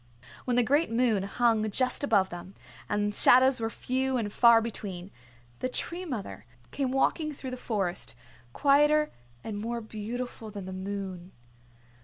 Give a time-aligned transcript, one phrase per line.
[0.45, 2.55] When the great moon hung just above them,
[2.89, 5.11] and shadows were few and far between,
[5.59, 8.15] the Tree Mother came walking through the Forest,
[8.51, 9.11] quieter
[9.43, 11.33] and more beautiful than the moon.